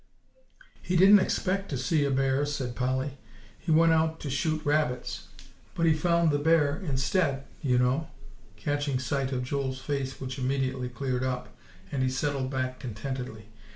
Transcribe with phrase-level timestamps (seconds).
[0.81, 3.19] "He didn't expect to see a bear," said Polly;
[3.59, 5.27] "he went out to shoot rabbits.
[5.75, 8.07] But he found the bear instead, you know,"
[8.55, 11.55] catching sight of Joel's face, which immediately cleared up,
[11.91, 13.49] and he settled back contentedly.